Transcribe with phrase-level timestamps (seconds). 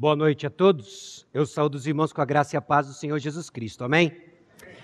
[0.00, 1.26] Boa noite a todos.
[1.34, 3.82] Eu saúdo os irmãos com a graça e a paz do Senhor Jesus Cristo.
[3.82, 4.16] Amém?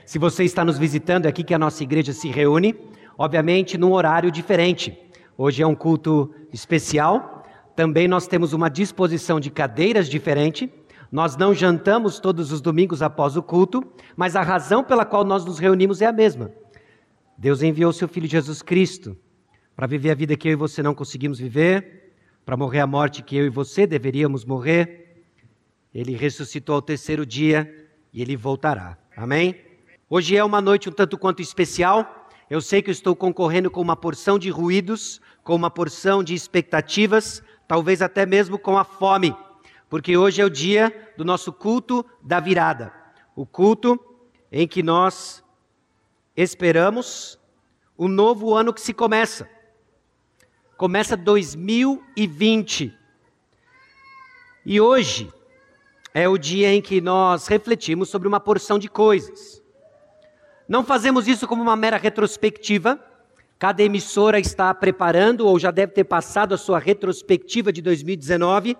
[0.04, 2.74] Se você está nos visitando, é aqui que a nossa igreja se reúne,
[3.16, 4.98] obviamente num horário diferente.
[5.38, 7.44] Hoje é um culto especial.
[7.76, 10.68] Também nós temos uma disposição de cadeiras diferente.
[11.12, 13.84] Nós não jantamos todos os domingos após o culto,
[14.16, 16.50] mas a razão pela qual nós nos reunimos é a mesma.
[17.38, 19.16] Deus enviou seu filho Jesus Cristo
[19.76, 23.22] para viver a vida que eu e você não conseguimos viver, para morrer a morte
[23.22, 25.03] que eu e você deveríamos morrer
[25.94, 28.98] ele ressuscitou ao terceiro dia e ele voltará.
[29.16, 29.64] Amém?
[30.10, 32.28] Hoje é uma noite um tanto quanto especial.
[32.50, 36.34] Eu sei que eu estou concorrendo com uma porção de ruídos, com uma porção de
[36.34, 39.34] expectativas, talvez até mesmo com a fome,
[39.88, 42.92] porque hoje é o dia do nosso culto da virada.
[43.36, 43.98] O culto
[44.50, 45.44] em que nós
[46.36, 47.38] esperamos
[47.96, 49.48] o novo ano que se começa.
[50.76, 52.92] Começa 2020.
[54.66, 55.32] E hoje
[56.16, 59.60] é o dia em que nós refletimos sobre uma porção de coisas.
[60.68, 63.00] Não fazemos isso como uma mera retrospectiva.
[63.58, 68.76] Cada emissora está preparando ou já deve ter passado a sua retrospectiva de 2019.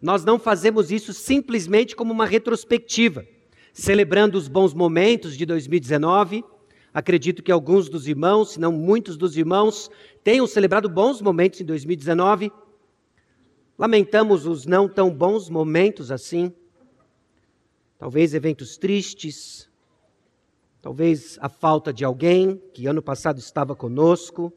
[0.00, 3.26] Nós não fazemos isso simplesmente como uma retrospectiva,
[3.70, 6.42] celebrando os bons momentos de 2019.
[6.94, 9.90] Acredito que alguns dos irmãos, se não muitos dos irmãos,
[10.24, 12.50] tenham celebrado bons momentos em 2019.
[13.78, 16.50] Lamentamos os não tão bons momentos assim
[17.98, 19.68] talvez eventos tristes,
[20.80, 24.52] talvez a falta de alguém que ano passado estava conosco.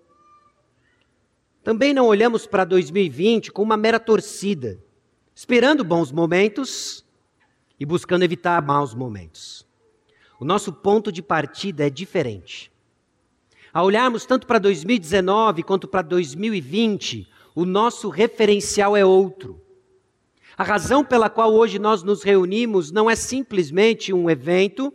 [1.63, 4.79] Também não olhamos para 2020 com uma mera torcida,
[5.33, 7.03] esperando bons momentos
[7.79, 9.67] e buscando evitar maus momentos.
[10.39, 12.71] O nosso ponto de partida é diferente.
[13.73, 19.61] Ao olharmos tanto para 2019 quanto para 2020, o nosso referencial é outro.
[20.57, 24.93] A razão pela qual hoje nós nos reunimos não é simplesmente um evento,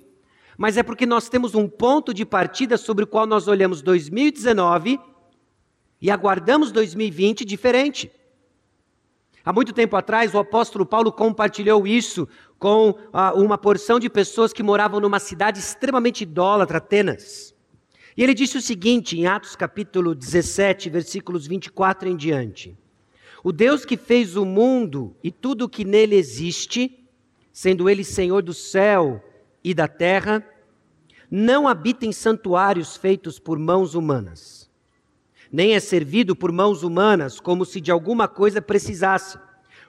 [0.57, 4.98] mas é porque nós temos um ponto de partida sobre o qual nós olhamos 2019
[6.01, 8.11] e aguardamos 2020 diferente.
[9.45, 12.29] Há muito tempo atrás, o apóstolo Paulo compartilhou isso
[12.59, 17.55] com ah, uma porção de pessoas que moravam numa cidade extremamente idólatra, Atenas.
[18.17, 22.77] E ele disse o seguinte, em Atos capítulo 17, versículos 24 em diante:
[23.46, 27.07] o Deus que fez o mundo e tudo o que nele existe,
[27.52, 29.23] sendo ele Senhor do céu
[29.62, 30.45] e da terra,
[31.30, 34.68] não habita em santuários feitos por mãos humanas,
[35.52, 39.39] nem é servido por mãos humanas como se de alguma coisa precisasse,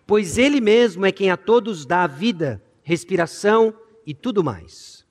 [0.05, 3.73] pois ele mesmo é quem a todos dá vida, respiração
[4.05, 5.03] e tudo mais.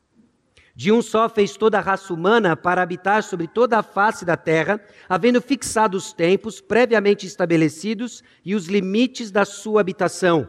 [0.76, 4.37] De um só fez toda a raça humana para habitar sobre toda a face da
[4.37, 4.78] terra,
[5.09, 10.47] havendo fixado os tempos previamente estabelecidos e os limites da sua habitação.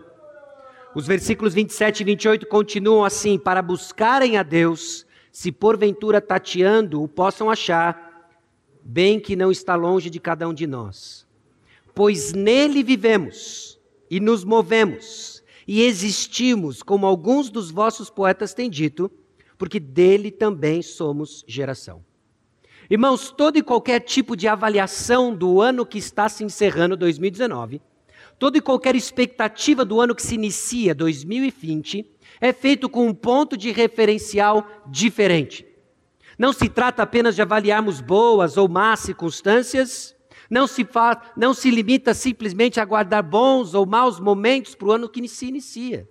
[0.93, 7.07] Os versículos 27 e 28 continuam assim: para buscarem a Deus, se porventura tateando o
[7.07, 8.29] possam achar,
[8.83, 11.25] bem que não está longe de cada um de nós.
[11.95, 13.79] Pois nele vivemos
[14.11, 19.09] e nos movemos e existimos, como alguns dos vossos poetas têm dito
[19.57, 22.03] porque dele também somos geração.
[22.89, 27.81] Irmãos, todo e qualquer tipo de avaliação do ano que está se encerrando, 2019,
[28.39, 32.09] toda e qualquer expectativa do ano que se inicia, 2020,
[32.39, 35.65] é feito com um ponto de referencial diferente.
[36.37, 40.15] Não se trata apenas de avaliarmos boas ou más circunstâncias,
[40.49, 44.91] não se, faz, não se limita simplesmente a guardar bons ou maus momentos para o
[44.91, 46.07] ano que se inicia.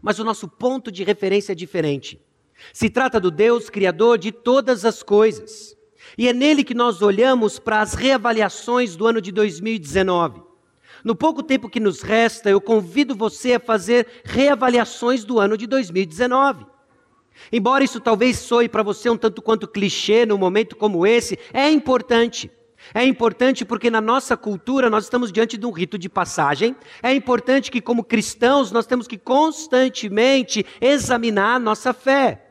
[0.00, 2.18] Mas o nosso ponto de referência é diferente.
[2.72, 5.76] Se trata do Deus Criador de todas as coisas.
[6.16, 10.42] E é nele que nós olhamos para as reavaliações do ano de 2019.
[11.04, 15.66] No pouco tempo que nos resta, eu convido você a fazer reavaliações do ano de
[15.66, 16.66] 2019.
[17.52, 21.70] Embora isso talvez soe para você um tanto quanto clichê num momento como esse, é
[21.70, 22.50] importante.
[22.94, 26.74] É importante porque na nossa cultura nós estamos diante de um rito de passagem.
[27.02, 32.47] É importante que, como cristãos, nós temos que constantemente examinar a nossa fé.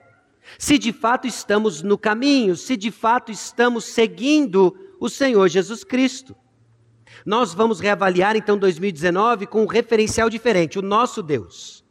[0.57, 6.35] Se de fato estamos no caminho, se de fato estamos seguindo o Senhor Jesus Cristo.
[7.25, 11.83] Nós vamos reavaliar então 2019 com um referencial diferente, o nosso Deus.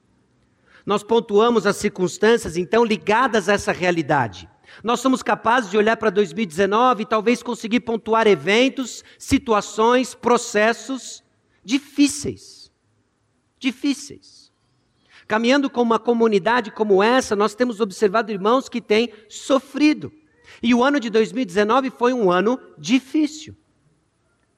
[0.85, 4.49] Nós pontuamos as circunstâncias então ligadas a essa realidade.
[4.83, 11.25] Nós somos capazes de olhar para 2019 e talvez conseguir pontuar eventos, situações, processos
[11.65, 12.71] difíceis.
[13.59, 14.46] Difíceis.
[15.27, 20.13] Caminhando com uma comunidade como essa, nós temos observado irmãos que têm sofrido.
[20.63, 23.57] E o ano de 2019 foi um ano difícil.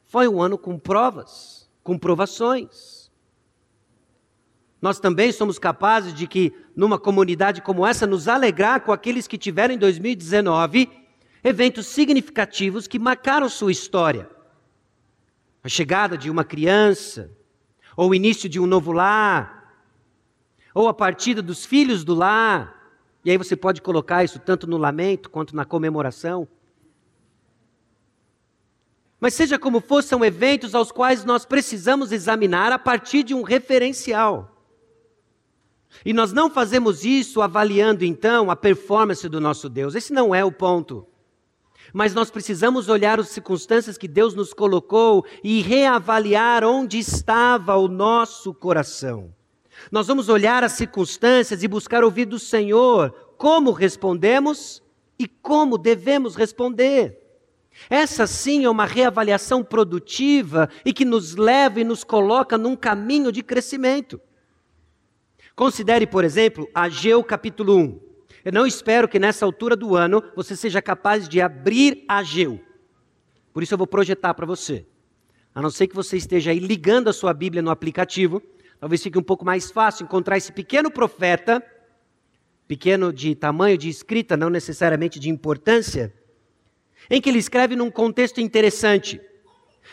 [0.05, 3.11] Foi um ano com provas, com provações.
[4.81, 9.37] Nós também somos capazes de que, numa comunidade como essa, nos alegrar com aqueles que
[9.37, 10.89] tiveram em 2019
[11.43, 14.31] eventos significativos que marcaram sua história.
[15.65, 17.31] A chegada de uma criança,
[17.97, 19.58] ou o início de um novo lar,
[20.79, 22.93] ou a partida dos filhos do lar.
[23.25, 26.47] E aí você pode colocar isso tanto no lamento quanto na comemoração.
[29.19, 33.43] Mas seja como for, são eventos aos quais nós precisamos examinar a partir de um
[33.43, 34.57] referencial.
[36.05, 39.97] E nós não fazemos isso avaliando então a performance do nosso Deus.
[39.97, 41.05] Esse não é o ponto.
[41.93, 47.89] Mas nós precisamos olhar as circunstâncias que Deus nos colocou e reavaliar onde estava o
[47.89, 49.37] nosso coração.
[49.91, 54.83] Nós vamos olhar as circunstâncias e buscar ouvir do Senhor como respondemos
[55.19, 57.19] e como devemos responder.
[57.89, 63.31] Essa sim é uma reavaliação produtiva e que nos leva e nos coloca num caminho
[63.31, 64.21] de crescimento.
[65.55, 68.01] Considere, por exemplo, Ageu capítulo 1.
[68.45, 72.61] Eu não espero que nessa altura do ano você seja capaz de abrir Ageu.
[73.53, 74.87] Por isso eu vou projetar para você.
[75.55, 78.43] A não ser que você esteja aí ligando a sua Bíblia no aplicativo,
[78.81, 81.63] talvez fique um pouco mais fácil encontrar esse pequeno profeta,
[82.67, 86.13] pequeno de tamanho de escrita, não necessariamente de importância,
[87.11, 89.21] em que ele escreve num contexto interessante.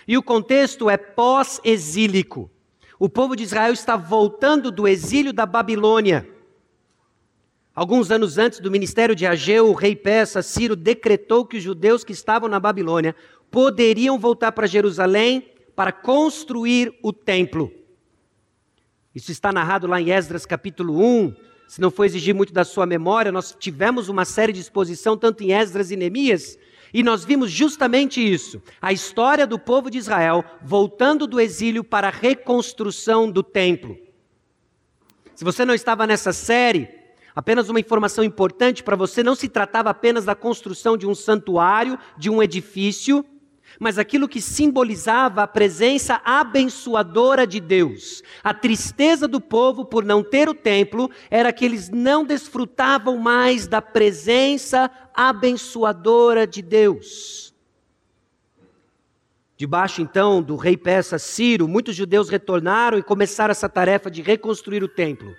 [0.07, 2.51] E o contexto é pós-exílico.
[2.99, 6.27] O povo de Israel está voltando do exílio da Babilônia.
[7.73, 12.03] Alguns anos antes do ministério de Ageu, o rei persa Ciro decretou que os judeus
[12.03, 13.15] que estavam na Babilônia
[13.51, 17.71] poderiam voltar para Jerusalém para construir o templo.
[19.15, 21.33] Isso está narrado lá em Esdras capítulo 1.
[21.69, 25.41] Se não for exigir muito da sua memória, nós tivemos uma série de exposição tanto
[25.41, 26.59] em Esdras e Neemias,
[26.93, 32.09] e nós vimos justamente isso: a história do povo de Israel voltando do exílio para
[32.09, 33.97] a reconstrução do templo.
[35.33, 36.89] Se você não estava nessa série,
[37.33, 41.97] apenas uma informação importante para você: não se tratava apenas da construção de um santuário,
[42.17, 43.25] de um edifício,
[43.79, 48.21] mas aquilo que simbolizava a presença abençoadora de Deus.
[48.43, 53.67] A tristeza do povo por não ter o templo era que eles não desfrutavam mais
[53.67, 57.53] da presença abençoadora de Deus.
[59.57, 64.83] Debaixo então do rei persa Ciro, muitos judeus retornaram e começaram essa tarefa de reconstruir
[64.83, 65.33] o templo.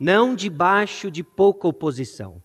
[0.00, 2.42] Não debaixo de pouca oposição.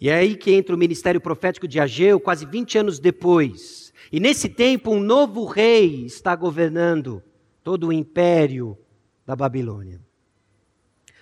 [0.00, 3.92] E é aí que entra o ministério profético de Ageu, quase 20 anos depois.
[4.10, 7.22] E nesse tempo, um novo rei está governando
[7.62, 8.78] todo o império
[9.26, 10.00] da Babilônia.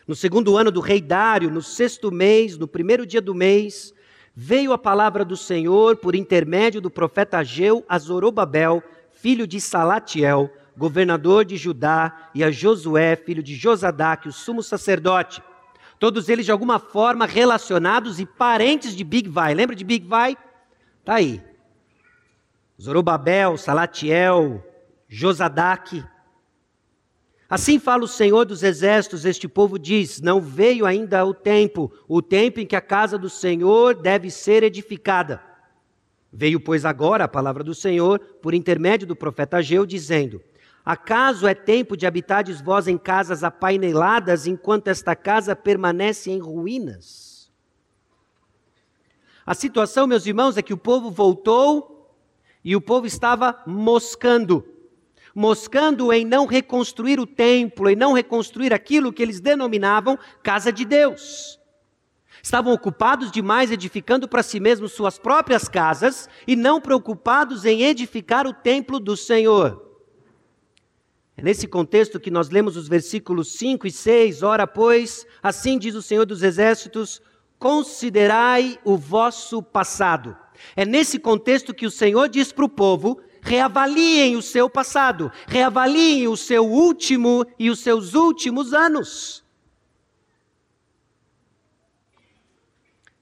[0.07, 3.93] No segundo ano do rei Dário, no sexto mês, no primeiro dia do mês,
[4.33, 10.51] veio a palavra do Senhor por intermédio do profeta Ageu a Zorobabel, filho de Salatiel,
[10.77, 15.43] governador de Judá, e a Josué, filho de Josadaque, o sumo sacerdote
[15.99, 19.55] Todos eles de alguma forma relacionados e parentes de Big Vai.
[19.55, 20.37] Lembra de Big Vai?
[21.05, 21.43] Tá aí.
[22.81, 24.65] Zorobabel, Salatiel,
[25.09, 26.05] Josadaque.
[27.51, 32.21] Assim fala o Senhor dos Exércitos, este povo diz: Não veio ainda o tempo, o
[32.21, 35.43] tempo em que a casa do Senhor deve ser edificada.
[36.31, 40.43] Veio, pois, agora a palavra do Senhor, por intermédio do profeta Ageu, dizendo:
[40.89, 47.53] Acaso é tempo de habitades vós em casas apaineladas, enquanto esta casa permanece em ruínas?
[49.45, 52.11] A situação, meus irmãos, é que o povo voltou
[52.65, 54.67] e o povo estava moscando.
[55.35, 60.87] Moscando em não reconstruir o templo, em não reconstruir aquilo que eles denominavam casa de
[60.87, 61.61] Deus.
[62.43, 68.47] Estavam ocupados demais edificando para si mesmos suas próprias casas e não preocupados em edificar
[68.47, 69.87] o templo do Senhor.
[71.39, 74.43] É nesse contexto que nós lemos os versículos 5 e 6.
[74.43, 77.23] Ora, pois, assim diz o Senhor dos Exércitos:
[77.61, 80.37] considerai o vosso passado.
[80.75, 86.27] É nesse contexto que o Senhor diz para o povo: reavaliem o seu passado, reavaliem
[86.27, 89.45] o seu último e os seus últimos anos.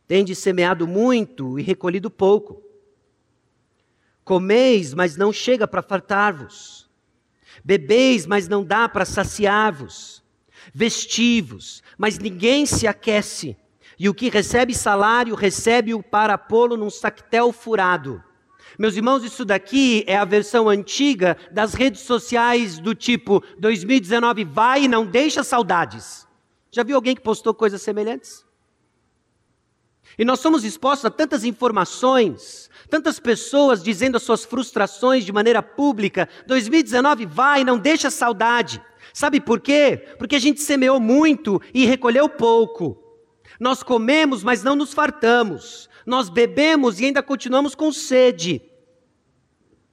[0.09, 2.63] Tende semeado muito e recolhido pouco.
[4.25, 6.86] Comeis, mas não chega para fartar-vos.
[7.65, 10.23] Bebeis, mas não dá para saciar-vos.
[10.75, 13.57] Vestivos, mas ninguém se aquece.
[13.99, 18.23] E o que recebe salário, recebe-o para pô-lo num sactel furado.
[18.79, 24.85] Meus irmãos, isso daqui é a versão antiga das redes sociais do tipo 2019 vai
[24.85, 26.27] e não deixa saudades.
[26.71, 28.45] Já viu alguém que postou coisas semelhantes?
[30.19, 35.63] E nós somos expostos a tantas informações, tantas pessoas dizendo as suas frustrações de maneira
[35.63, 36.29] pública.
[36.47, 38.81] 2019 vai, não deixa saudade.
[39.13, 40.05] Sabe por quê?
[40.19, 43.03] Porque a gente semeou muito e recolheu pouco.
[43.59, 45.89] Nós comemos, mas não nos fartamos.
[46.05, 48.63] Nós bebemos e ainda continuamos com sede.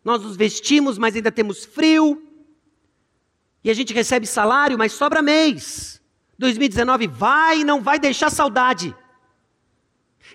[0.04, 2.22] Nós nos vestimos, mas ainda temos frio.
[3.64, 6.02] E a gente recebe salário, mas sobra mês.
[6.38, 8.94] 2019 vai e não vai deixar saudade.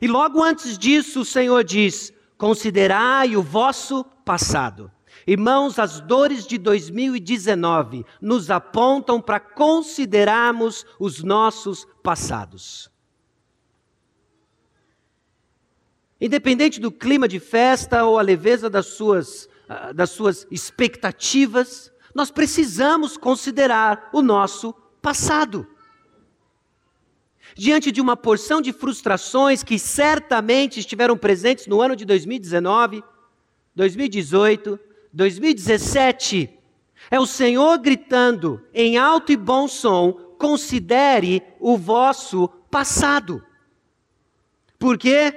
[0.00, 4.90] E logo antes disso, o Senhor diz: Considerai o vosso passado.
[5.26, 12.88] Irmãos, as dores de 2019 nos apontam para considerarmos os nossos passados.
[16.21, 22.30] Independente do clima de festa ou a leveza das suas, ah, das suas expectativas, nós
[22.30, 25.66] precisamos considerar o nosso passado.
[27.59, 33.03] Diante de uma porção de frustrações que certamente estiveram presentes no ano de 2019,
[33.75, 34.79] 2018,
[35.12, 36.50] 2017,
[37.11, 43.43] é o Senhor gritando em alto e bom som: considere o vosso passado.
[44.79, 45.35] Por quê?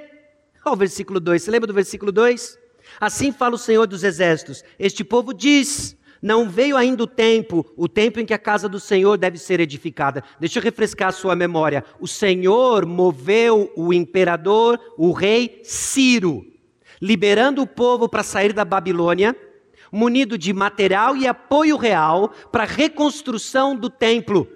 [0.64, 1.42] Olha o versículo 2.
[1.42, 2.56] Você lembra do versículo 2?
[3.00, 7.88] Assim fala o Senhor dos Exércitos: Este povo diz: Não veio ainda o tempo, o
[7.88, 10.22] tempo em que a casa do Senhor deve ser edificada.
[10.38, 11.84] Deixa eu refrescar a sua memória.
[12.00, 16.46] O Senhor moveu o imperador, o rei Ciro,
[17.00, 19.36] liberando o povo para sair da Babilônia,
[19.90, 24.48] munido de material e apoio real para a reconstrução do templo.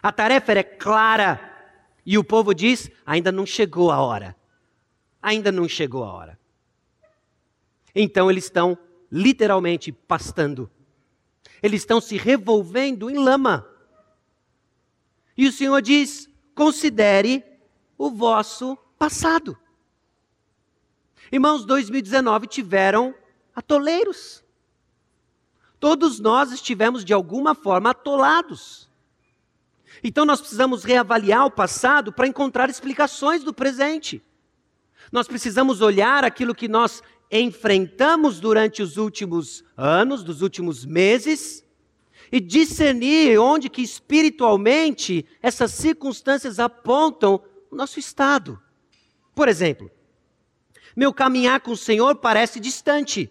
[0.00, 1.50] A tarefa era clara.
[2.06, 4.36] E o povo diz: ainda não chegou a hora
[5.24, 6.38] ainda não chegou a hora.
[7.94, 8.76] Então eles estão
[9.10, 10.70] literalmente pastando.
[11.64, 13.66] Eles estão se revolvendo em lama.
[15.34, 17.42] E o Senhor diz: considere
[17.96, 19.56] o vosso passado.
[21.32, 23.14] Irmãos, 2019 tiveram
[23.56, 24.44] atoleiros.
[25.80, 28.90] Todos nós estivemos de alguma forma atolados.
[30.02, 34.22] Então nós precisamos reavaliar o passado para encontrar explicações do presente.
[35.10, 41.64] Nós precisamos olhar aquilo que nós enfrentamos durante os últimos anos, dos últimos meses,
[42.30, 48.60] e discernir onde que espiritualmente essas circunstâncias apontam o nosso estado.
[49.34, 49.90] Por exemplo,
[50.96, 53.30] meu caminhar com o Senhor parece distante.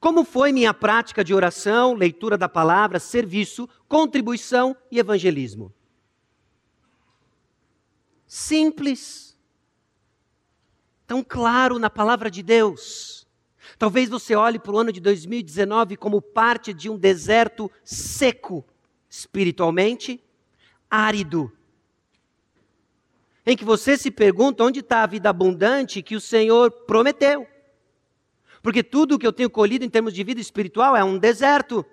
[0.00, 5.72] Como foi minha prática de oração, leitura da palavra, serviço, contribuição e evangelismo?
[8.26, 9.37] Simples
[11.08, 13.26] tão claro na palavra de Deus.
[13.78, 18.62] Talvez você olhe para o ano de 2019 como parte de um deserto seco,
[19.08, 20.22] espiritualmente,
[20.90, 21.50] árido,
[23.46, 27.46] em que você se pergunta onde está a vida abundante que o Senhor prometeu.
[28.62, 31.86] Porque tudo o que eu tenho colhido em termos de vida espiritual é um deserto.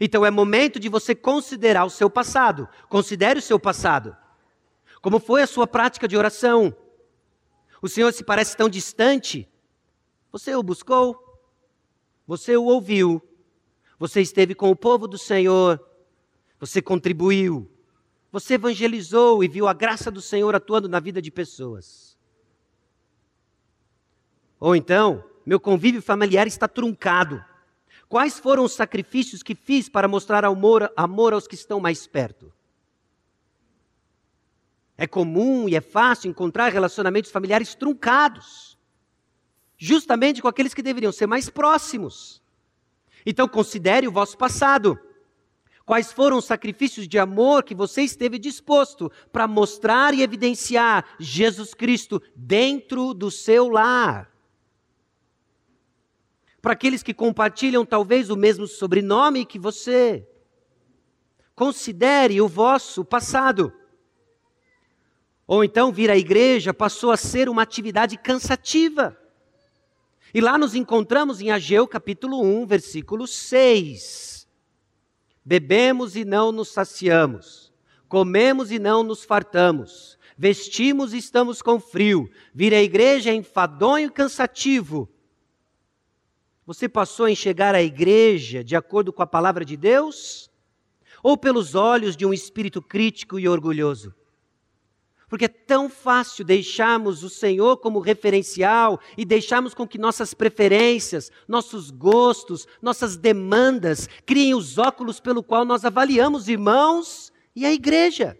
[0.00, 2.68] Então é momento de você considerar o seu passado.
[2.88, 4.16] Considere o seu passado.
[5.00, 6.74] Como foi a sua prática de oração?
[7.80, 9.48] O Senhor se parece tão distante.
[10.32, 11.22] Você o buscou?
[12.26, 13.22] Você o ouviu?
[13.98, 15.80] Você esteve com o povo do Senhor?
[16.58, 17.70] Você contribuiu?
[18.32, 22.16] Você evangelizou e viu a graça do Senhor atuando na vida de pessoas?
[24.58, 27.42] Ou então, meu convívio familiar está truncado.
[28.08, 32.52] Quais foram os sacrifícios que fiz para mostrar amor, amor aos que estão mais perto?
[34.98, 38.78] É comum e é fácil encontrar relacionamentos familiares truncados,
[39.76, 42.42] justamente com aqueles que deveriam ser mais próximos.
[43.24, 44.98] Então, considere o vosso passado.
[45.84, 51.74] Quais foram os sacrifícios de amor que você esteve disposto para mostrar e evidenciar Jesus
[51.74, 54.28] Cristo dentro do seu lar?
[56.60, 60.26] Para aqueles que compartilham talvez o mesmo sobrenome que você.
[61.54, 63.72] Considere o vosso passado.
[65.46, 69.16] Ou então vir à igreja passou a ser uma atividade cansativa.
[70.34, 74.48] E lá nos encontramos em Ageu capítulo 1, versículo 6.
[75.44, 77.72] Bebemos e não nos saciamos,
[78.08, 84.08] comemos e não nos fartamos, vestimos e estamos com frio, vir à igreja é enfadonho
[84.08, 85.08] e cansativo.
[86.66, 90.50] Você passou a enxergar a igreja de acordo com a palavra de Deus?
[91.22, 94.12] Ou pelos olhos de um espírito crítico e orgulhoso?
[95.28, 101.32] Porque é tão fácil deixarmos o Senhor como referencial e deixarmos com que nossas preferências,
[101.48, 108.38] nossos gostos, nossas demandas criem os óculos pelo qual nós avaliamos irmãos e a igreja.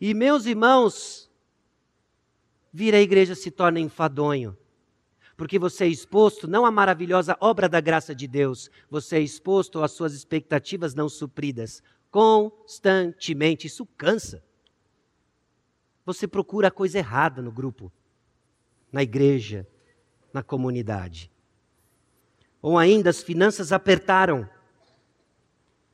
[0.00, 1.28] E meus irmãos,
[2.72, 4.56] vir à igreja se torna enfadonho.
[5.36, 9.82] Porque você é exposto não à maravilhosa obra da graça de Deus, você é exposto
[9.82, 11.82] às suas expectativas não supridas.
[12.10, 13.66] Constantemente.
[13.66, 14.42] Isso cansa.
[16.06, 17.92] Você procura a coisa errada no grupo,
[18.90, 19.66] na igreja,
[20.32, 21.30] na comunidade.
[22.62, 24.48] Ou ainda, as finanças apertaram.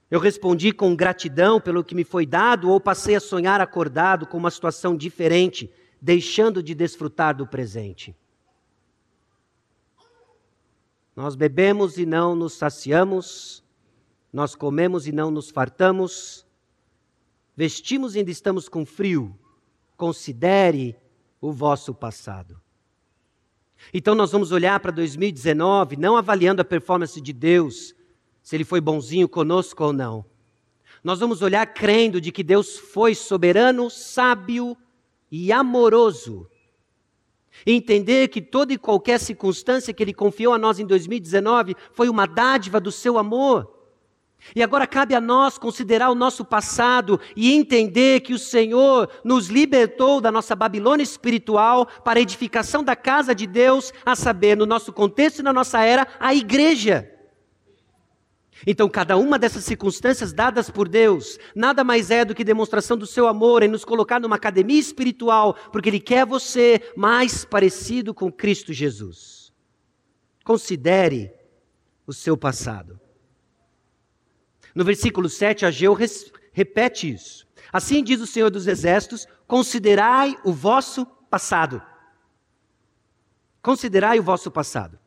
[0.09, 4.37] Eu respondi com gratidão pelo que me foi dado, ou passei a sonhar acordado com
[4.37, 5.69] uma situação diferente,
[6.01, 8.17] deixando de desfrutar do presente.
[11.17, 13.64] Nós bebemos e não nos saciamos,
[14.35, 16.45] nós comemos e não nos fartamos,
[17.57, 19.39] vestimos e ainda estamos com frio.
[19.97, 20.97] Considere
[21.41, 22.61] o vosso passado.
[23.93, 27.95] Então nós vamos olhar para 2019, não avaliando a performance de Deus,
[28.43, 30.25] se ele foi bonzinho conosco ou não.
[31.05, 34.77] Nós vamos olhar crendo de que Deus foi soberano, sábio
[35.31, 36.51] e amoroso.
[37.65, 42.09] E entender que toda e qualquer circunstância que Ele confiou a nós em 2019 foi
[42.09, 43.74] uma dádiva do seu amor.
[44.55, 49.49] E agora cabe a nós considerar o nosso passado e entender que o Senhor nos
[49.49, 54.67] libertou da nossa Babilônia espiritual para a edificação da casa de Deus, a saber, no
[54.67, 57.11] nosso contexto e na nossa era, a igreja.
[58.67, 63.07] Então, cada uma dessas circunstâncias dadas por Deus, nada mais é do que demonstração do
[63.07, 68.31] seu amor em nos colocar numa academia espiritual, porque Ele quer você mais parecido com
[68.31, 69.53] Cristo Jesus.
[70.45, 71.33] Considere
[72.07, 73.01] o seu passado.
[74.75, 75.97] No versículo 7, Ageu
[76.53, 77.47] repete isso.
[77.73, 81.81] Assim diz o Senhor dos Exércitos: considerai o vosso passado.
[83.63, 84.99] Considerai o vosso passado.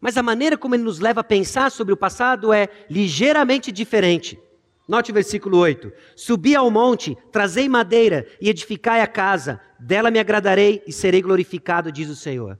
[0.00, 4.40] Mas a maneira como ele nos leva a pensar sobre o passado é ligeiramente diferente.
[4.88, 10.18] Note o versículo 8: Subi ao monte, trazei madeira e edificai a casa, dela me
[10.18, 12.58] agradarei e serei glorificado, diz o Senhor.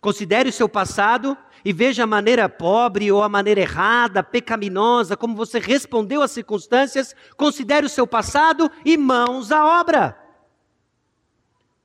[0.00, 5.34] Considere o seu passado e veja a maneira pobre ou a maneira errada, pecaminosa, como
[5.34, 7.14] você respondeu às circunstâncias.
[7.36, 10.18] Considere o seu passado e mãos à obra.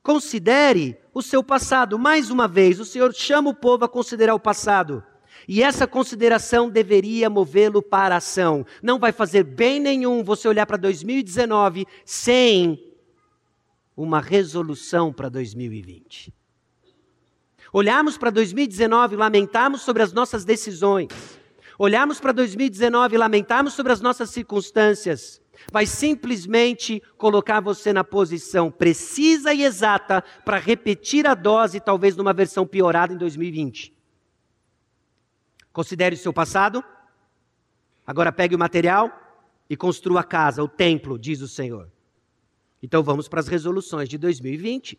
[0.02, 1.98] Considere o seu passado.
[1.98, 5.02] Mais uma vez, o Senhor chama o povo a considerar o passado.
[5.46, 8.66] E essa consideração deveria movê-lo para a ação.
[8.82, 12.82] Não vai fazer bem nenhum você olhar para 2019 sem
[13.96, 16.37] uma resolução para 2020.
[17.72, 21.08] Olharmos para 2019 e lamentarmos sobre as nossas decisões.
[21.78, 28.70] Olharmos para 2019 e lamentarmos sobre as nossas circunstâncias vai simplesmente colocar você na posição
[28.70, 33.94] precisa e exata para repetir a dose, talvez numa versão piorada em 2020.
[35.72, 36.82] Considere o seu passado,
[38.06, 39.12] agora pegue o material
[39.68, 41.90] e construa a casa, o templo, diz o Senhor.
[42.82, 44.98] Então vamos para as resoluções de 2020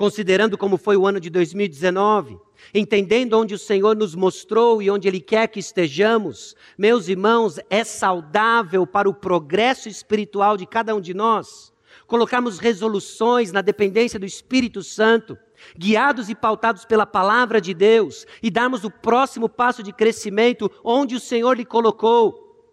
[0.00, 2.38] considerando como foi o ano de 2019,
[2.72, 7.84] entendendo onde o Senhor nos mostrou e onde Ele quer que estejamos, meus irmãos, é
[7.84, 11.70] saudável para o progresso espiritual de cada um de nós.
[12.06, 15.36] Colocarmos resoluções na dependência do Espírito Santo,
[15.76, 21.14] guiados e pautados pela palavra de Deus, e darmos o próximo passo de crescimento onde
[21.14, 22.72] o Senhor lhe colocou,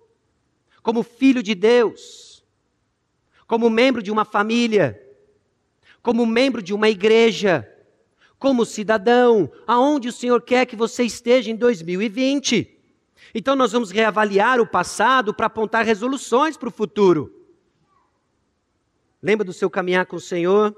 [0.82, 2.42] como filho de Deus,
[3.46, 5.07] como membro de uma família
[6.08, 7.70] como membro de uma igreja,
[8.40, 12.80] como cidadão, aonde o Senhor quer que você esteja em 2020.
[13.36, 17.46] Então nós vamos reavaliar o passado para apontar resoluções para o futuro.
[19.22, 20.74] Lembra do seu caminhar com o Senhor?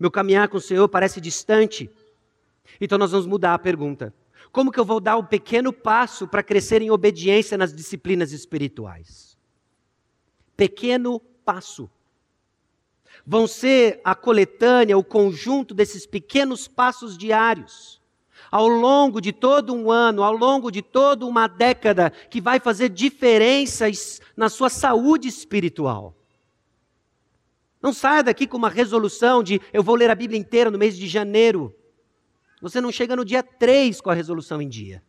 [0.00, 1.90] Meu caminhar com o Senhor parece distante.
[2.80, 4.14] Então nós vamos mudar a pergunta.
[4.50, 9.36] Como que eu vou dar um pequeno passo para crescer em obediência nas disciplinas espirituais?
[10.56, 11.90] Pequeno passo
[13.26, 18.00] vão ser a coletânea, o conjunto desses pequenos passos diários,
[18.50, 22.88] ao longo de todo um ano, ao longo de toda uma década, que vai fazer
[22.88, 26.14] diferenças na sua saúde espiritual.
[27.82, 30.96] Não saia daqui com uma resolução de eu vou ler a Bíblia inteira no mês
[30.96, 31.74] de janeiro.
[32.62, 35.02] Você não chega no dia 3 com a resolução em dia.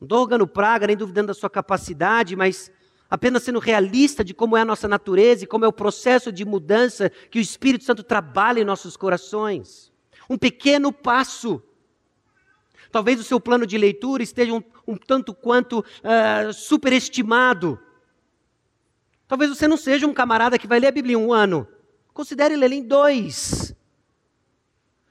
[0.00, 2.72] Não estou rogando praga, nem duvidando da sua capacidade, mas
[3.12, 6.46] apenas sendo realista de como é a nossa natureza e como é o processo de
[6.46, 9.92] mudança que o Espírito Santo trabalha em nossos corações.
[10.30, 11.62] Um pequeno passo.
[12.90, 17.78] Talvez o seu plano de leitura esteja um, um tanto quanto uh, superestimado.
[19.28, 21.68] Talvez você não seja um camarada que vai ler a Bíblia em um ano.
[22.14, 23.76] Considere ler em dois.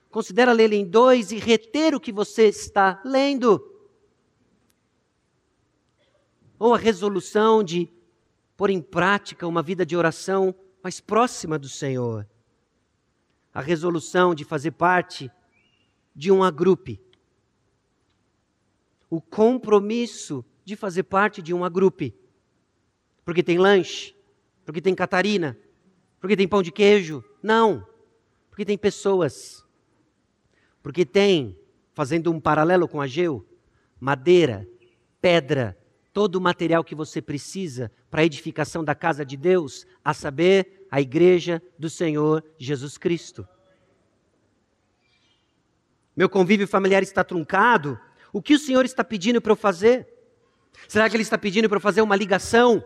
[0.09, 3.70] Considere ler em dois e reter o que você está lendo
[6.62, 7.91] ou a resolução de
[8.56, 12.30] pôr em prática uma vida de oração mais próxima do Senhor.
[13.52, 15.32] A resolução de fazer parte
[16.15, 17.02] de um agrupe.
[19.10, 22.15] O compromisso de fazer parte de um agrupe.
[23.26, 24.15] Porque tem lanche,
[24.63, 25.58] porque tem Catarina,
[26.19, 27.24] porque tem pão de queijo.
[27.41, 27.88] Não.
[28.52, 29.65] Porque tem pessoas.
[30.84, 31.58] Porque tem,
[31.91, 33.43] fazendo um paralelo com a Geu,
[34.00, 34.69] madeira,
[35.19, 35.81] pedra,
[36.13, 40.88] todo o material que você precisa para a edificação da casa de Deus, a saber,
[40.91, 43.47] a igreja do Senhor Jesus Cristo.
[46.15, 47.97] Meu convívio familiar está truncado.
[48.34, 50.08] O que o Senhor está pedindo para eu fazer?
[50.88, 52.84] Será que Ele está pedindo para eu fazer uma ligação?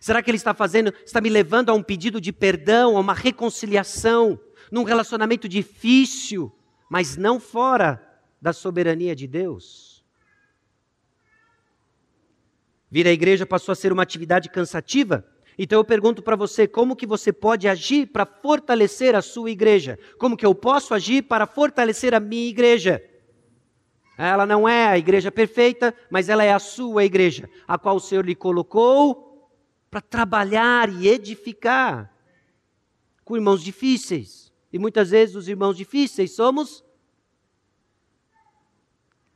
[0.00, 3.14] Será que Ele está fazendo, está me levando a um pedido de perdão, a uma
[3.14, 4.38] reconciliação,
[4.70, 6.52] num relacionamento difícil,
[6.90, 8.02] mas não fora
[8.40, 9.95] da soberania de Deus?
[12.90, 15.24] Vir à igreja passou a ser uma atividade cansativa?
[15.58, 19.98] Então eu pergunto para você, como que você pode agir para fortalecer a sua igreja?
[20.18, 23.02] Como que eu posso agir para fortalecer a minha igreja?
[24.18, 28.00] Ela não é a igreja perfeita, mas ela é a sua igreja, a qual o
[28.00, 29.50] Senhor lhe colocou
[29.90, 32.12] para trabalhar e edificar
[33.24, 34.52] com irmãos difíceis.
[34.72, 36.84] E muitas vezes os irmãos difíceis somos.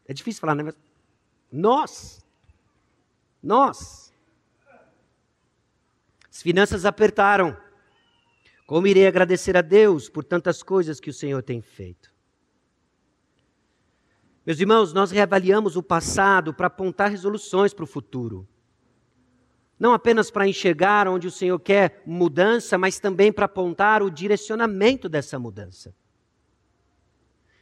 [0.06, 0.62] É difícil falar, né?
[0.62, 0.76] Mas
[1.50, 2.19] nós.
[3.42, 4.12] Nós.
[6.30, 7.56] As finanças apertaram.
[8.66, 12.10] Como irei agradecer a Deus por tantas coisas que o Senhor tem feito?
[14.46, 18.48] Meus irmãos, nós reavaliamos o passado para apontar resoluções para o futuro.
[19.78, 25.08] Não apenas para enxergar onde o Senhor quer mudança, mas também para apontar o direcionamento
[25.08, 25.94] dessa mudança.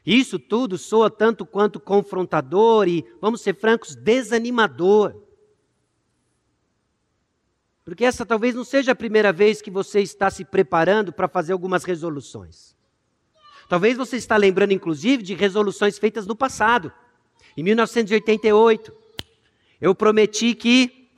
[0.05, 5.28] Isso tudo soa tanto quanto confrontador e, vamos ser francos, desanimador.
[7.89, 11.55] Porque essa talvez não seja a primeira vez que você está se preparando para fazer
[11.55, 12.77] algumas resoluções.
[13.67, 16.93] Talvez você está lembrando, inclusive, de resoluções feitas no passado.
[17.57, 18.93] Em 1988,
[19.81, 21.09] eu prometi que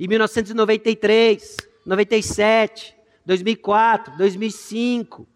[0.00, 5.28] em 1993, 97, 2004, 2005,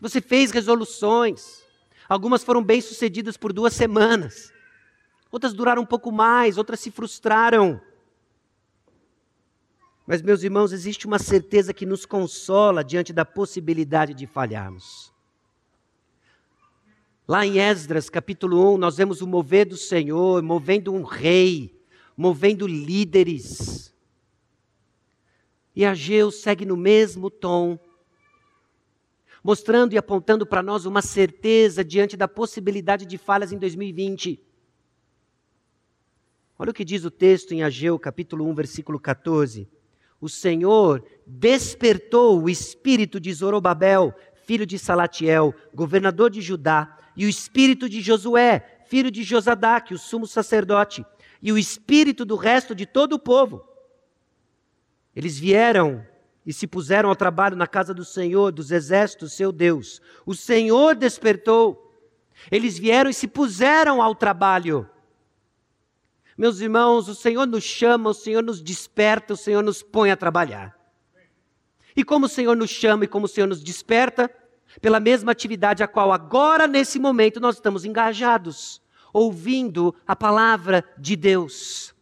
[0.00, 1.62] você fez resoluções.
[2.08, 4.50] Algumas foram bem sucedidas por duas semanas.
[5.30, 7.78] Outras duraram um pouco mais, outras se frustraram.
[10.06, 15.12] Mas, meus irmãos, existe uma certeza que nos consola diante da possibilidade de falharmos.
[17.28, 21.80] Lá em Esdras, capítulo 1, nós vemos o mover do Senhor, movendo um rei,
[22.16, 23.94] movendo líderes.
[25.76, 27.78] E Ageu segue no mesmo tom,
[29.44, 34.42] mostrando e apontando para nós uma certeza diante da possibilidade de falhas em 2020.
[36.58, 39.68] Olha o que diz o texto em Ageu, capítulo 1, versículo 14
[40.20, 47.28] o Senhor despertou o espírito de Zorobabel, filho de Salatiel, governador de Judá, e o
[47.28, 51.04] espírito de Josué, filho de Josadaque, o sumo sacerdote,
[51.40, 53.64] e o espírito do resto de todo o povo.
[55.14, 56.04] Eles vieram
[56.44, 60.00] e se puseram ao trabalho na casa do Senhor, dos exércitos, seu Deus.
[60.26, 61.94] O Senhor despertou.
[62.50, 64.88] Eles vieram e se puseram ao trabalho.
[66.40, 70.16] Meus irmãos, o Senhor nos chama, o Senhor nos desperta, o Senhor nos põe a
[70.16, 70.74] trabalhar.
[71.94, 74.34] E como o Senhor nos chama e como o Senhor nos desperta,
[74.80, 78.80] pela mesma atividade a qual agora, nesse momento, nós estamos engajados,
[79.12, 81.94] ouvindo a palavra de Deus.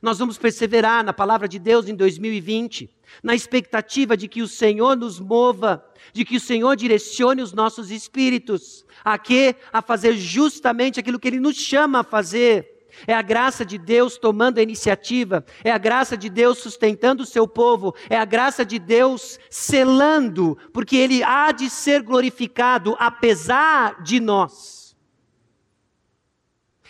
[0.00, 2.88] Nós vamos perseverar na palavra de Deus em 2020,
[3.20, 7.90] na expectativa de que o Senhor nos mova, de que o Senhor direcione os nossos
[7.90, 8.86] espíritos.
[9.02, 9.56] A quê?
[9.72, 12.71] A fazer justamente aquilo que Ele nos chama a fazer.
[13.06, 17.26] É a graça de Deus tomando a iniciativa, é a graça de Deus sustentando o
[17.26, 24.02] seu povo, é a graça de Deus selando, porque Ele há de ser glorificado apesar
[24.02, 24.96] de nós.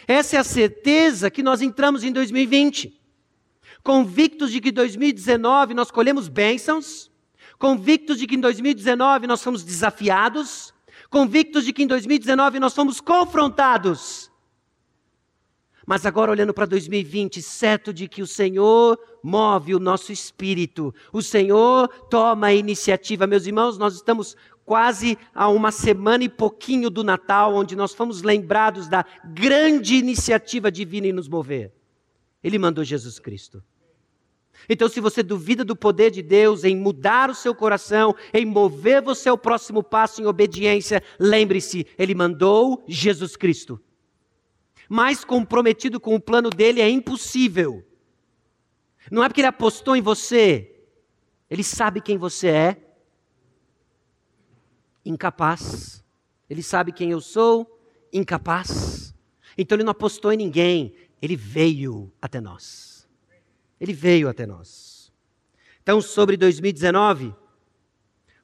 [0.06, 3.00] Essa é a certeza que nós entramos em 2020,
[3.82, 7.10] convictos de que 2019 nós colhemos bênçãos,
[7.58, 10.74] convictos de que em 2019 nós fomos desafiados,
[11.08, 14.31] convictos de que em 2019 nós fomos confrontados
[15.86, 21.20] mas agora, olhando para 2020, certo de que o Senhor move o nosso espírito, o
[21.20, 23.26] Senhor toma a iniciativa.
[23.26, 28.22] Meus irmãos, nós estamos quase a uma semana e pouquinho do Natal, onde nós fomos
[28.22, 31.72] lembrados da grande iniciativa divina em nos mover.
[32.44, 33.62] Ele mandou Jesus Cristo.
[34.68, 39.02] Então, se você duvida do poder de Deus em mudar o seu coração, em mover
[39.02, 43.80] você ao próximo passo em obediência, lembre-se, Ele mandou Jesus Cristo
[44.92, 47.82] mais comprometido com o plano dele é impossível.
[49.10, 50.68] Não é porque ele apostou em você,
[51.48, 52.76] Ele sabe quem você é.
[55.02, 56.04] Incapaz.
[56.48, 57.80] Ele sabe quem eu sou.
[58.12, 59.14] Incapaz.
[59.56, 60.94] Então ele não apostou em ninguém.
[61.22, 63.08] Ele veio até nós.
[63.80, 65.10] Ele veio até nós.
[65.82, 67.34] Então, sobre 2019,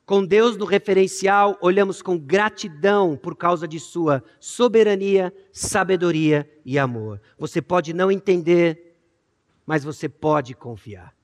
[0.09, 7.21] com Deus no referencial, olhamos com gratidão por causa de Sua soberania, sabedoria e amor.
[7.37, 8.97] Você pode não entender,
[9.67, 11.15] mas você pode confiar.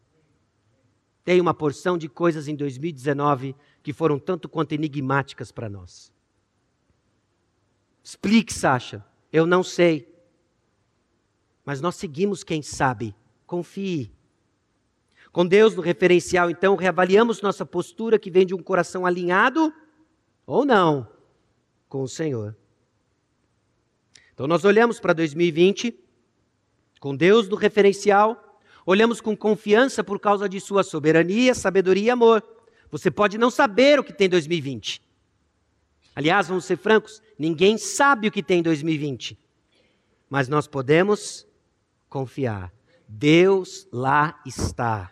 [1.25, 6.12] Tem uma porção de coisas em 2019 que foram tanto quanto enigmáticas para nós.
[8.03, 9.03] Explique, Sasha.
[9.33, 10.14] Eu não sei.
[11.64, 13.16] Mas nós seguimos quem sabe.
[13.47, 14.12] Confie.
[15.35, 19.75] Com Deus no referencial, então, reavaliamos nossa postura que vem de um coração alinhado
[20.47, 21.11] ou não
[21.88, 22.57] com o Senhor.
[24.33, 25.92] Então, nós olhamos para 2020
[27.01, 32.40] com Deus no referencial, olhamos com confiança por causa de Sua soberania, sabedoria e amor.
[32.88, 35.03] Você pode não saber o que tem 2020.
[36.14, 39.37] Aliás, vamos ser francos, ninguém sabe o que tem 2020.
[40.31, 41.44] Mas nós podemos
[42.09, 42.73] confiar.
[43.09, 45.11] Deus lá está.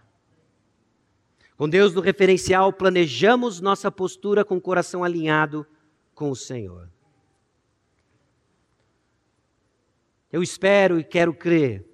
[1.62, 5.64] Com Deus no referencial, planejamos nossa postura com o coração alinhado
[6.12, 6.90] com o Senhor.
[10.32, 11.86] Eu espero e quero crer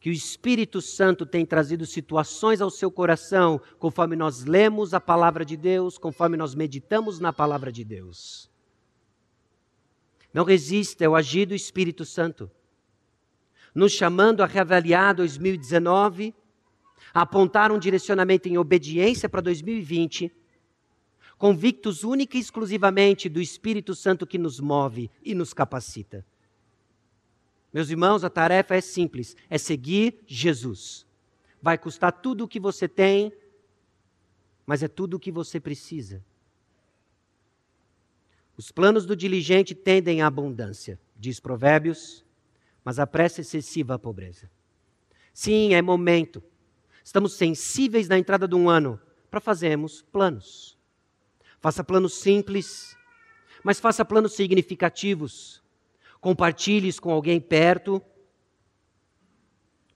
[0.00, 5.44] que o Espírito Santo tem trazido situações ao seu coração conforme nós lemos a palavra
[5.44, 8.50] de Deus, conforme nós meditamos na palavra de Deus.
[10.34, 12.50] Não resista ao agir do Espírito Santo,
[13.72, 16.47] nos chamando a reavaliar 2019, a
[17.12, 20.32] apontar um direcionamento em obediência para 2020,
[21.36, 26.24] convictos única e exclusivamente do Espírito Santo que nos move e nos capacita.
[27.72, 31.06] Meus irmãos, a tarefa é simples: é seguir Jesus.
[31.60, 33.32] Vai custar tudo o que você tem,
[34.66, 36.24] mas é tudo o que você precisa.
[38.56, 42.24] Os planos do diligente tendem à abundância, diz Provérbios,
[42.84, 44.50] mas a pressa excessiva à pobreza.
[45.32, 46.42] Sim, é momento.
[47.08, 50.76] Estamos sensíveis na entrada de um ano para fazermos planos.
[51.58, 52.94] Faça planos simples,
[53.64, 55.62] mas faça planos significativos
[56.20, 58.02] compartilhes com alguém perto,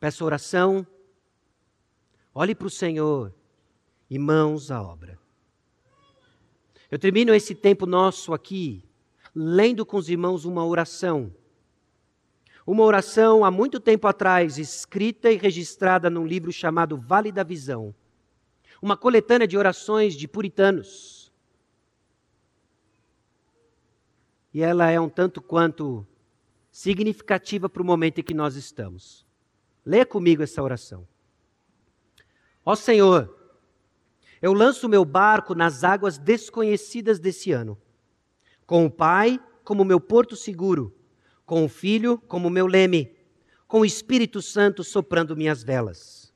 [0.01, 0.87] peça oração,
[2.35, 3.35] olhe para o Senhor
[4.09, 5.21] e mãos à obra.
[6.91, 8.89] Eu termino esse tempo nosso aqui
[9.35, 11.31] lendo com os irmãos uma oração.
[12.67, 17.95] Uma oração há muito tempo atrás, escrita e registrada num livro chamado Vale da Visão.
[18.81, 21.33] Uma coletânea de orações de puritanos.
[24.55, 26.07] E ela é um tanto quanto
[26.71, 29.27] significativa para o momento em que nós estamos.
[29.85, 31.07] Leia comigo essa oração.
[32.65, 33.37] Ó Senhor,
[34.41, 37.77] eu lanço meu barco nas águas desconhecidas desse ano,
[38.67, 40.95] com o Pai como meu porto seguro,
[41.53, 43.15] com o Filho como meu leme,
[43.69, 46.33] com o Espírito Santo soprando minhas velas.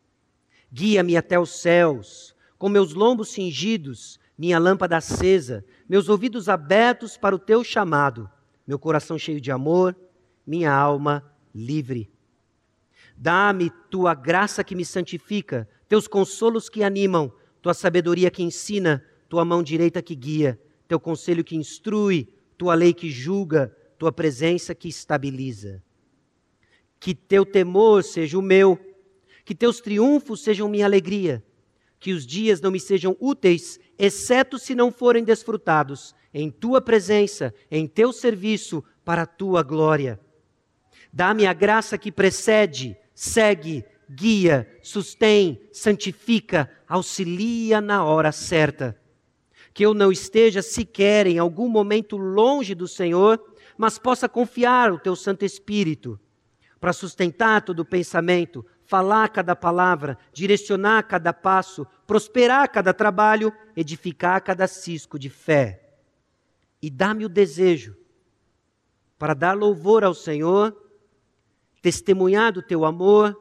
[0.71, 7.35] Guia-me até os céus, com meus lombos cingidos, minha lâmpada acesa, meus ouvidos abertos para
[7.35, 8.31] o teu chamado,
[8.67, 9.97] meu coração cheio de amor
[10.47, 11.25] minha alma
[11.55, 12.11] livre.
[13.17, 19.47] Dá-me tua graça que me santifica, teus consolos que animam, tua sabedoria que ensina, tua
[19.47, 24.89] mão direita que guia, teu conselho que instrui, tua lei que julga, tua presença que
[24.89, 25.83] estabiliza.
[26.99, 28.79] Que teu temor seja o meu,
[29.45, 31.45] que teus triunfos sejam minha alegria,
[31.99, 37.55] que os dias não me sejam úteis, exceto se não forem desfrutados em tua presença,
[37.71, 40.21] em teu serviço, para a tua glória.
[41.13, 49.01] Dá-me a graça que precede, segue, guia, sustém, santifica, auxilia na hora certa.
[49.73, 53.43] Que eu não esteja sequer em algum momento longe do Senhor,
[53.77, 56.19] mas possa confiar o teu Santo Espírito
[56.81, 64.41] para sustentar todo o pensamento, falar cada palavra, direcionar cada passo, prosperar cada trabalho, edificar
[64.43, 65.83] cada cisco de fé.
[66.81, 67.97] E dá-me o desejo
[69.19, 70.77] para dar louvor ao Senhor
[71.87, 73.37] testemunhar do teu amor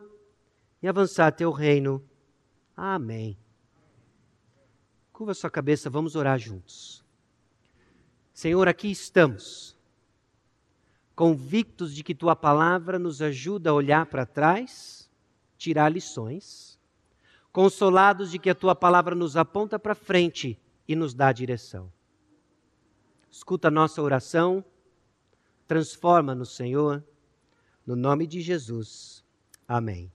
[0.82, 2.08] e avançar teu reino.
[2.78, 3.38] Amém.
[5.12, 7.04] Curva sua cabeça, vamos orar juntos.
[8.32, 9.75] Senhor, aqui estamos,
[11.16, 15.10] convictos de que tua palavra nos ajuda a olhar para trás,
[15.58, 16.80] tirar lições,
[17.52, 21.92] consolados de que a tua palavra nos aponta para frente e nos dá direção.
[23.32, 24.64] Escuta a nossa oração,
[25.68, 27.04] transforma-nos, Senhor
[27.86, 29.24] no nome de Jesus.
[29.68, 30.15] Amém.